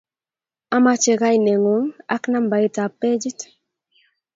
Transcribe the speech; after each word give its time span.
amache 0.75 1.13
kainegung 1.21 1.87
ak 2.13 2.23
nambait 2.31 2.75
ab 2.83 2.91
bejit. 2.99 3.39